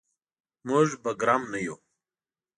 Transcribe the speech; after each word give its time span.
موږ 0.67 0.87
به 1.03 1.11
ګرم 1.21 1.41
نه 1.51 1.59
یو. 1.65 1.75